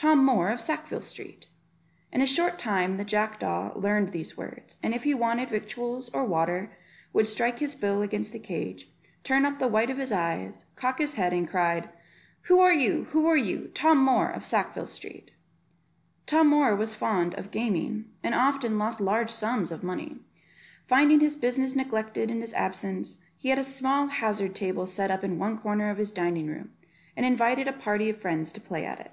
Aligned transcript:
Tom 0.00 0.24
Moor 0.24 0.48
of 0.48 0.60
Sackville 0.60 1.00
Street." 1.02 1.48
In 2.12 2.20
a 2.22 2.26
short 2.26 2.56
time 2.56 2.98
the 2.98 3.04
jackdaw 3.04 3.76
learned 3.76 4.12
these 4.12 4.36
words, 4.36 4.76
and 4.80 4.94
if 4.94 5.02
he 5.02 5.12
wanted 5.12 5.50
victuals 5.50 6.08
or 6.10 6.22
water, 6.22 6.70
would 7.12 7.26
strike 7.26 7.58
his 7.58 7.74
bill 7.74 8.00
against 8.00 8.30
the 8.32 8.38
cage, 8.38 8.88
turn 9.24 9.44
up 9.44 9.58
the 9.58 9.66
white 9.66 9.90
of 9.90 9.98
his 9.98 10.12
eyes, 10.12 10.64
cock 10.76 10.98
his 11.00 11.14
head, 11.14 11.32
and 11.32 11.48
cry, 11.48 11.82
"Who 12.42 12.60
are 12.60 12.72
you? 12.72 13.08
who 13.10 13.26
are 13.26 13.36
you? 13.36 13.72
Tom 13.74 13.98
Moor 13.98 14.28
of 14.28 14.46
Sackville 14.46 14.86
Street." 14.86 15.32
Tom 16.26 16.46
Moor 16.50 16.76
was 16.76 16.94
fond 16.94 17.34
of 17.34 17.50
gaming, 17.50 18.04
and 18.22 18.36
often 18.36 18.78
lost 18.78 19.00
large 19.00 19.30
sums 19.30 19.72
of 19.72 19.82
money; 19.82 20.18
finding 20.86 21.18
his 21.18 21.34
business 21.34 21.74
neglected 21.74 22.30
in 22.30 22.40
his 22.40 22.54
absence, 22.54 23.16
he 23.36 23.48
had 23.48 23.58
a 23.58 23.64
small 23.64 24.06
hazard 24.06 24.54
table 24.54 24.86
set 24.86 25.10
up 25.10 25.24
in 25.24 25.40
one 25.40 25.58
corner 25.58 25.90
of 25.90 25.98
his 25.98 26.12
dining 26.12 26.46
room, 26.46 26.70
and 27.16 27.26
invited 27.26 27.66
a 27.66 27.72
party 27.72 28.08
of 28.08 28.14
his 28.14 28.22
friends 28.22 28.52
to 28.52 28.60
play 28.60 28.86
at 28.86 29.00
it. 29.00 29.10